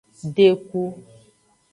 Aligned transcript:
Deku. 0.35 0.83